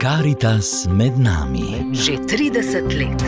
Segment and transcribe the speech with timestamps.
[0.00, 1.92] Karitas med nami.
[1.92, 3.20] Že 30 let.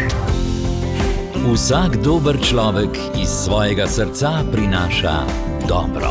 [1.52, 5.12] Vsak dober človek iz svojega srca prinaša
[5.69, 6.08] dobro.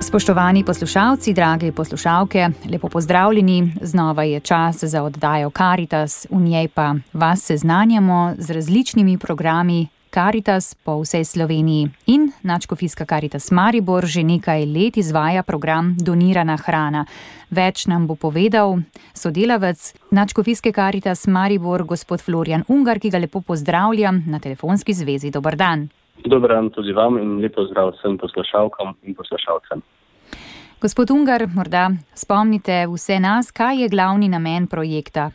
[0.00, 3.74] Spoštovani poslušalci, drage poslušalke, lepo pozdravljeni.
[3.80, 10.74] Znova je čas za oddajo Karitas, v njej pa vas seznanjamo z različnimi programi Karitas
[10.74, 17.06] po vsej Sloveniji in Načkofijska Karitas Maribor že nekaj let izvaja program Donirana hrana.
[17.48, 18.84] Več nam bo povedal
[19.16, 25.30] sodelavec Načkofijske Karitas Maribor, gospod Florian Ungar, ki ga lepo pozdravljam na telefonski zvezi.
[25.32, 25.88] Dobr dan.
[26.24, 29.80] Dober dan tudi vam in lepo zdrav vsem poslušalkam in poslušalcem.
[30.80, 35.30] Gospod Ungar, morda spomnite vse nas, kaj je glavni namen projekta.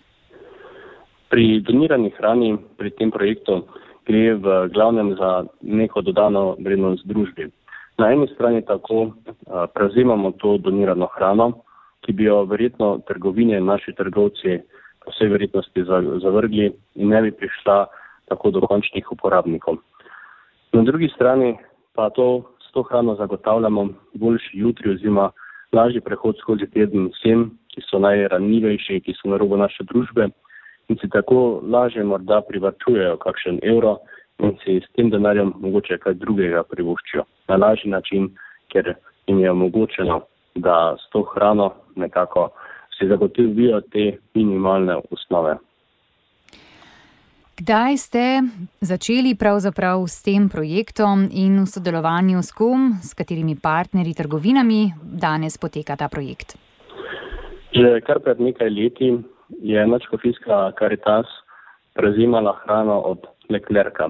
[1.33, 3.65] Pri donirani hrani, pri tem projektu,
[4.07, 7.51] gre v glavnem za neko dodano vrednost družbi.
[7.99, 9.11] Na eni strani tako
[9.73, 11.51] prevzemamo to donirano hrano,
[12.05, 14.61] ki bi jo verjetno trgovine in naši trgovci
[15.03, 15.83] po vsej verjetnosti
[16.23, 17.85] zavrgli in ne bi prišla
[18.31, 19.77] tako do končnih uporabnikov.
[20.73, 21.57] Na drugi strani
[21.95, 25.31] pa to s to hrano zagotavljamo boljši jutri oziroma
[25.73, 30.29] lažji prehod skozi teden vsem, ki so najranljivejši, ki so na robu naše družbe
[30.89, 33.97] in si tako lažje morda privačujejo kakšen evro
[34.39, 38.29] in si s tem denarjem mogoče kaj drugega privoščijo na lažji način,
[38.71, 38.93] ker
[39.27, 40.21] jim je omogočeno,
[40.55, 42.49] da s to hrano nekako
[42.97, 45.57] si zagotovijo te minimalne osnove.
[47.57, 48.23] Kdaj ste
[48.81, 55.57] začeli pravzaprav s tem projektom in v sodelovanju s kom, s katerimi partnerji, trgovinami danes
[55.57, 56.53] poteka ta projekt?
[57.73, 59.09] Že kar pred nekaj leti
[59.49, 61.25] je Načkofijska Karitas
[61.93, 64.05] prevzemala hrano od Leclerca.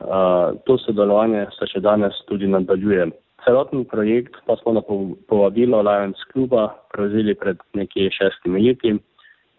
[0.00, 3.08] Uh, to sodelovanje se še danes tudi nadaljuje.
[3.44, 4.82] Celoten projekt pa smo na
[5.28, 8.94] povabilo Lions kluba prevzeli pred nekje šestimi leti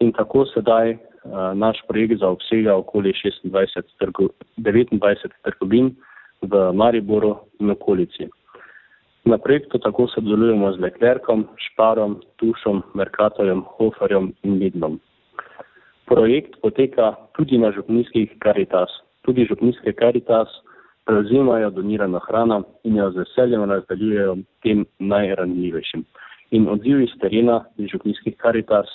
[0.00, 0.98] in tako sedaj uh,
[1.54, 4.28] naš projekt zaobsega okoli 26 trgo,
[4.58, 5.94] 29 trgovin
[6.42, 8.28] v Mariboru in okolici.
[9.26, 15.00] Na projektu tako sodelujemo z Leclercom, Šparom, Tušom, Merkatorjem, Hoferjem in Lidlom.
[16.06, 18.90] Projekt poteka tudi na župnijskih karitas.
[19.22, 20.48] Tudi župnijske karitas
[21.06, 26.04] prevzimajo donirano hrano in jo z veseljem razdeljujejo tem najranljivejšim.
[26.50, 28.86] In odziv iz terena iz župnijskih karitas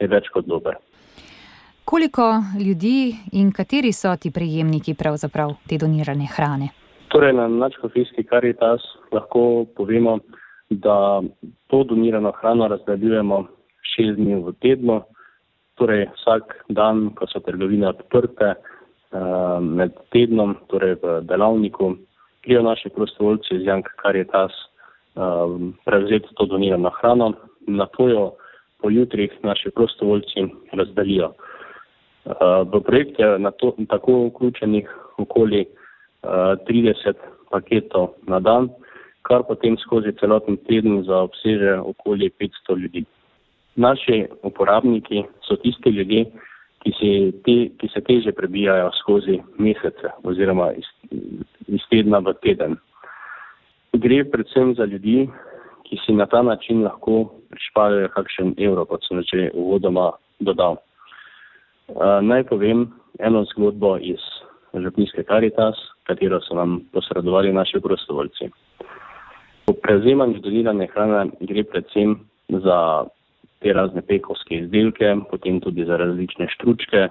[0.00, 0.78] je več kot dober.
[1.84, 2.22] Koliko
[2.66, 6.68] ljudi in kateri so ti prejemniki pravzaprav te donirane hrane?
[7.08, 8.80] Torej, na načkofijski karitas
[9.12, 10.18] lahko povemo,
[10.70, 11.22] da
[11.66, 13.46] to donirano hrano razdeljujemo
[13.94, 15.02] šest dni v tednu,
[15.82, 21.96] torej vsak dan, ko so trgovine odprte, uh, med tednom, torej v delavniku,
[22.46, 25.50] prijo naši prostovoljci iz Jank Karitas uh,
[25.82, 27.32] prevzeti to donirano hrano,
[27.66, 28.24] na to jo
[28.78, 31.32] po jutrih naši prostovoljci razdelijo.
[32.24, 34.86] Uh, v projekt je na to tako vključenih
[35.18, 37.18] okoli uh, 30
[37.50, 38.70] paketov na dan,
[39.26, 43.04] kar potem skozi celoten teden zaobseže okoli 500 ljudi
[43.76, 46.24] naši uporabniki so tisti ljudje,
[46.82, 46.92] ki,
[47.44, 50.88] te, ki se teže prebijajo skozi mesece oziroma iz,
[51.66, 52.76] iz tedna v teden.
[53.92, 55.28] Gre predvsem za ljudi,
[55.86, 60.10] ki si na ta način lahko prišparajo kakšen evro, kot sem že uvodoma
[60.40, 60.78] dodal.
[61.92, 62.88] Uh, naj povem
[63.20, 64.20] eno zgodbo iz
[64.72, 65.76] Župnijske karitas,
[66.08, 68.48] katero so nam posredovali naši prostovoljci.
[69.66, 72.16] Po prevzemanju donirane hrane gre predvsem
[72.48, 73.04] za
[73.62, 77.08] te razne pekovske izdelke, potem tudi za različne štručke,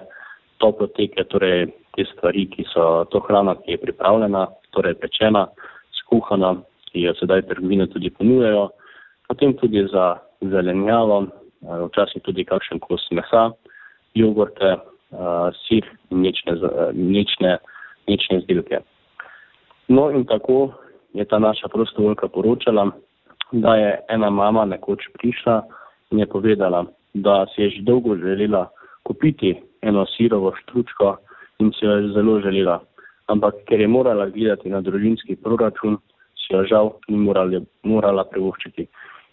[0.62, 4.46] toploteke, torej te stvari, ki so to hrana, ki je pripravljena,
[4.76, 5.46] torej pečena,
[6.00, 6.54] skuhana,
[6.90, 8.68] ki jo sedaj trgovine tudi ponujajo,
[9.28, 13.50] potem tudi za zelenjavo, eh, včasih tudi kakšen kos mesa,
[14.14, 16.56] jogurte, eh, sir in mlečne,
[16.94, 17.58] mlečne,
[18.06, 18.82] mlečne izdelke.
[19.88, 20.72] No in tako
[21.12, 22.90] je ta naša prostovoljka poročala,
[23.52, 25.62] da je ena mama nekoč prišla,
[26.12, 28.68] in je povedala, da si je že dolgo želela
[29.02, 31.16] kupiti eno sirovo štručko
[31.58, 32.80] in si jo je zelo želela.
[33.26, 35.98] Ampak ker je morala gledati na družinski proračun,
[36.36, 38.86] si jo žal ni morali, morala privoščiti.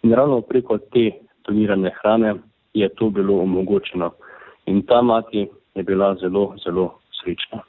[0.03, 1.11] In ravno preko te
[1.47, 2.35] donirane hrane
[2.73, 4.11] je to bilo omogočeno.
[4.65, 7.61] In ta mati je bila zelo, zelo srečna.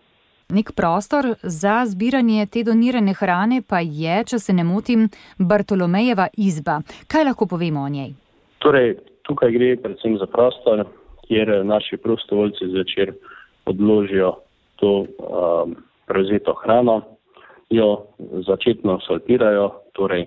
[0.51, 5.09] Nek prostor za zbiranje te donirane hrane pa je, če se ne motim,
[5.39, 6.81] Bartolomejeva izba.
[7.07, 8.13] Kaj lahko povemo o njej?
[8.61, 10.85] Torej, tukaj gre predvsem za prostor,
[11.29, 13.13] kjer naši prostovoljci zvečer
[13.67, 14.35] odložijo
[14.77, 15.77] to um,
[16.07, 17.03] prevzeto hrano,
[17.71, 18.07] jo
[18.47, 20.27] začetno sortirajo, torej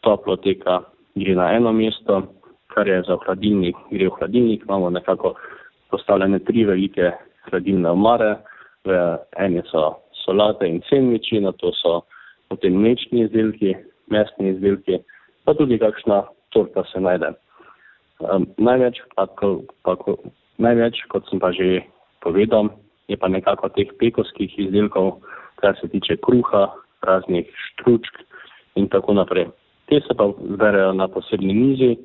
[0.00, 0.80] toplo teka
[1.14, 2.22] gre na eno mesto,
[2.74, 5.34] kar je za hladilnik, gre v hladilnik, imamo nekako
[5.90, 7.12] postavljene tri velike
[7.50, 8.36] hladilne omare,
[8.84, 8.96] v
[9.36, 12.00] eni so solate in sendviči, na to so
[12.48, 13.74] potem mlečni izdelki,
[14.10, 14.98] mesni izdelki,
[15.44, 17.32] pa tudi kakšna torta se najde.
[18.20, 19.26] Um, največ, pa,
[19.84, 19.96] pa,
[20.60, 21.80] največ, kot sem pa že
[22.20, 22.68] povedal,
[23.08, 25.24] je pa nekako teh pekovskih izdelkov,
[25.56, 26.68] kar se tiče kruha,
[27.02, 28.20] raznih štručk
[28.76, 29.48] in tako naprej.
[29.88, 31.96] Te se pa zberejo na posebni mizi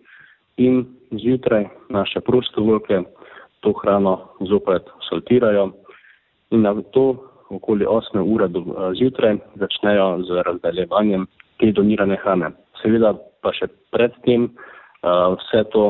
[0.57, 3.03] in zjutraj naše prostovoljke
[3.59, 5.71] to hrano zopet sortirajo
[6.51, 7.15] in na to
[7.49, 8.63] okoli 8 ure do,
[8.95, 11.27] zjutraj začnejo z razdeljevanjem
[11.59, 12.51] te donirane hrane.
[12.81, 14.49] Seveda pa še predtem
[15.05, 15.85] vse to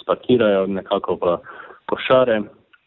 [0.00, 1.36] spakirajo nekako v
[1.90, 2.42] košare,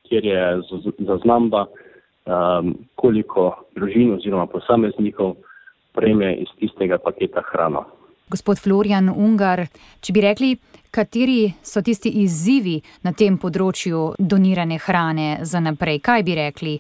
[0.08, 0.62] kjer je
[1.00, 5.36] zaznamba, um, koliko družin oziroma posameznikov
[5.94, 7.86] prejme iz tistega paketa hrano.
[8.30, 9.66] Gospod Florian Ungar,
[10.02, 10.50] če bi rekli,
[10.94, 16.76] kateri so tisti izzivi na tem področju donirane hrane za naprej, kaj bi rekli?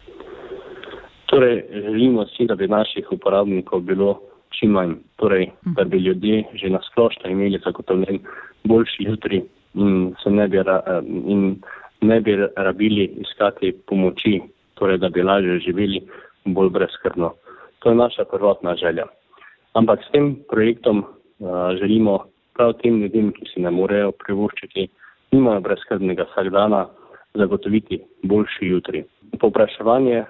[1.30, 4.14] Torej, želimo si, da bi naših uporabnikov bilo
[4.56, 8.19] čim manj, torej, da bi ljudje že nasplošno imeli zagotovljen
[8.63, 9.44] boljši jutri
[9.74, 10.57] in se ne bi,
[11.04, 11.62] in
[12.01, 14.42] ne bi rabili iskati pomoči,
[14.74, 16.01] torej, da bi lažje živeli
[16.46, 17.34] bolj brezkrbno.
[17.80, 19.06] To je naša prvotna želja.
[19.74, 24.90] Ampak s tem projektom uh, želimo prav tem ljudem, ki si ne morejo privoščiti,
[25.31, 26.88] nimajo brezkrbnega vsak dana,
[27.34, 29.04] zagotoviti boljši jutri.
[29.40, 30.24] Popraševanje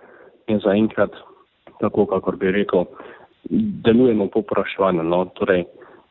[0.48, 1.16] je zaenkrat,
[1.80, 2.86] tako kakor bi rekel,
[3.84, 5.04] delujemo po popraševanju.
[5.04, 5.26] No?
[5.26, 5.66] Torej,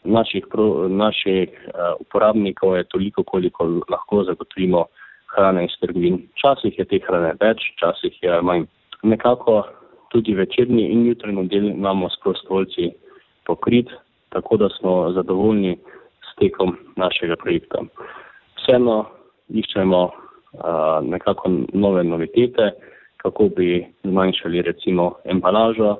[0.04, 4.86] naših, pro, naših uh, uporabnikov je toliko, koliko lahko zagotovimo
[5.34, 6.22] hrane iz trgovin.
[6.36, 8.64] Včasih je te hrane več, včasih je manj.
[9.02, 9.62] Nekako
[10.08, 12.90] tudi večerni in jutranji del imamo s prostovoljci
[13.46, 13.90] pokrit,
[14.28, 15.76] tako da smo zadovoljni
[16.24, 17.82] s tekom našega projekta.
[18.56, 19.04] Vseeno
[19.48, 20.12] iščemo uh,
[21.02, 22.72] nekako nove novitete,
[23.16, 25.96] kako bi zmanjšali recimo embalažo,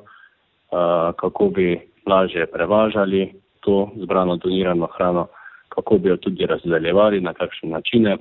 [1.16, 5.26] kako bi lažje prevažali to zbrano donirano hrano,
[5.68, 8.16] kako bi jo tudi razdeljevali, na kakšne načine.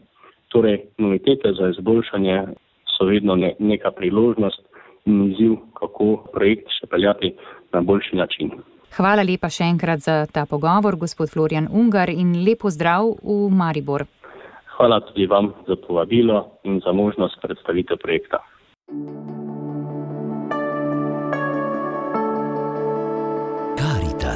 [0.48, 2.44] Torej, novitete za izboljšanje
[2.98, 4.62] so vedno ne, neka priložnost
[5.06, 7.36] in izziv, kako projekt še peljati
[7.74, 8.52] na boljši način.
[8.98, 14.08] Hvala lepa še enkrat za ta pogovor, gospod Florian Ungar, in lepo zdrav v Maribor.
[14.78, 18.44] Hvala tudi vam za povabilo in za možnost predstavitev projekta.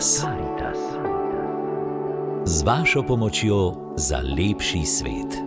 [0.02, 0.80] Karitas.
[2.46, 5.38] Z vašo pomočjo za lepši svet.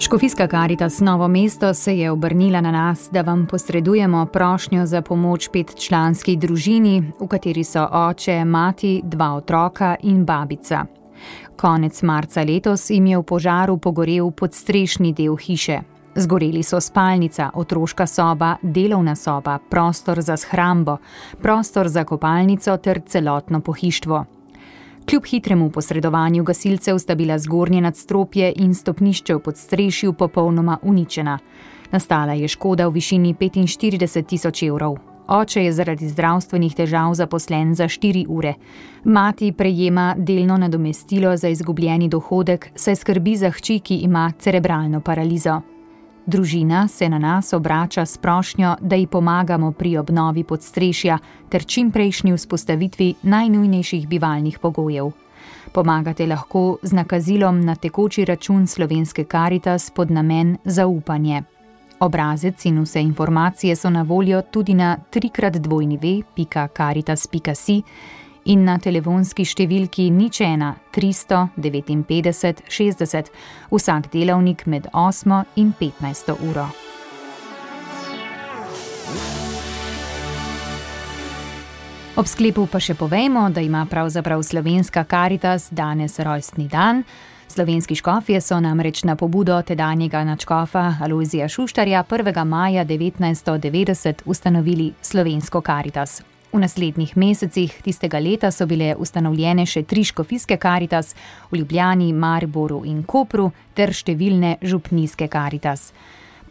[0.00, 5.48] Škofijska Karitas Novo mesto se je obrnila na nas, da vam posredujemo prošnjo za pomoč
[5.52, 10.84] petčlanski družini, v kateri so oče, mati, dva otroka in babica.
[11.56, 15.91] Konec marca letos jim je v požaru pogorel podstrešni del hiše.
[16.14, 20.96] Zgoreli so spalnica, otroška soba, delovna soba, prostor za shrambo,
[21.42, 24.24] prostor za kopalnico ter celotno pohištvo.
[25.08, 31.38] Kljub hitremu posredovanju gasilcev sta bila zgornje nadstropje in stopnišče v podstrešju popolnoma uničena.
[31.90, 34.96] Nastala je škoda v višini 45 tisoč evrov.
[35.28, 38.54] Oče je zaradi zdravstvenih težav zaposlen za 4 ure.
[39.04, 45.71] Mati prejema delno nadomestilo za izgubljeni dohodek, saj skrbi za hči, ki ima cerebralno paralizo.
[46.26, 52.32] Družina se na nas obrača s prošnjo, da ji pomagamo pri obnovi podstrešja ter čimprejšnji
[52.32, 55.10] vzpostavitvi najnujnejših bivalnih pogojev.
[55.72, 61.42] Pomagate lahko z nakazilom na tekoči račun slovenske karitas pod namen zaupanje.
[62.00, 67.82] Obrazec in vse informacije so na voljo tudi na trikratdvojnive.karitas.si
[68.44, 73.30] in na telefonski številki nič ena 359 60,
[73.70, 76.68] vsak delavnik med 8 in 15 uro.
[82.12, 87.06] Ob sklepu pa še povejmo, da ima pravzaprav slovenska karitas danes rojstni dan.
[87.48, 92.44] Slovenski škofje so namreč na pobudo tedanjega načkofa Alojzija Šuštarja 1.
[92.44, 96.22] maja 1990 ustanovili slovensko karitas.
[96.52, 101.14] V naslednjih mesecih tistega leta so bile ustanovljene še tri škofijske karitas
[101.48, 105.94] v Ljubljani, Mariboru in Kopru ter številne župnijske karitas.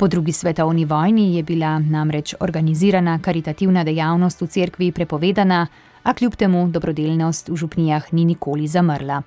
[0.01, 5.67] Po drugi svetovni vojni je bila namreč organizirana karitativna dejavnost v cerkvi prepovedana,
[6.01, 9.21] a kljub temu dobrodelnost v župnijah ni nikoli zamrla.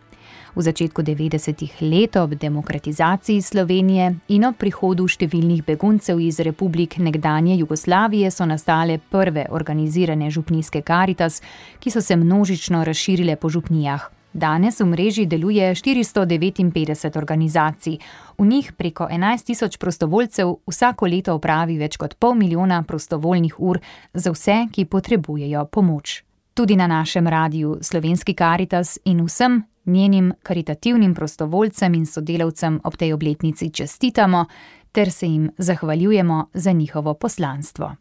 [0.54, 7.56] V začetku 90-ih let ob demokratizaciji Slovenije in ob prihodu številnih beguncev iz republik nekdanje
[7.58, 11.40] Jugoslavije so nastale prve organizirane župnijske karitas,
[11.82, 14.04] ki so se množično razširile po župnijah.
[14.34, 17.98] Danes v mreži deluje 459 organizacij.
[18.38, 23.82] V njih preko 11 tisoč prostovoljcev vsako leto opravi več kot pol milijona prostovoljnih ur
[24.14, 26.22] za vse, ki potrebujejo pomoč.
[26.54, 33.12] Tudi na našem radiju Slovenski Karitas in vsem njenim karitativnim prostovoljcem in sodelavcem ob tej
[33.12, 34.46] obletnici čestitamo
[34.92, 37.96] ter se jim zahvaljujemo za njihovo poslanstvo.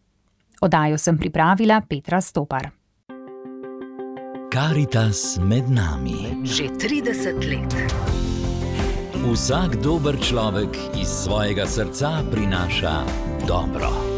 [0.62, 2.70] Odajo sem pripravila Petra Stopar.
[4.52, 6.46] Karitas med nami.
[6.46, 7.94] Že 30 let.
[9.32, 13.04] Vsak dober človek iz svojega srca prinaša
[13.48, 14.13] dobro.